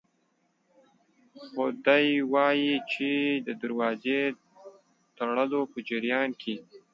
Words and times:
خو 1.51 1.65
دی 1.85 2.05
وايي 2.31 2.75
چې 2.91 3.09
د 3.47 3.49
دروازې 3.61 4.21
د 4.35 4.37
تړلو 5.19 5.61
په 5.71 5.79
جریان 5.89 6.29
کې 6.41 6.55